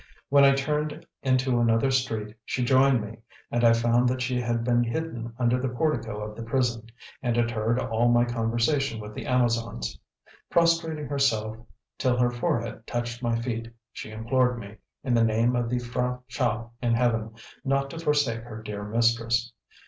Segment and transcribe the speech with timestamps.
[0.29, 3.17] When I turned into another street she joined me,
[3.51, 6.87] and I found that she had been hidden under the portico of the prison,
[7.21, 9.99] and had heard all my conversation with the Amazons.
[10.49, 11.55] Prostrating herself
[11.99, 16.21] till her forehead touched my feet, she implored me, in the name of the P'hra
[16.27, 19.53] Chow in heaven, not to forsake her dear mistress.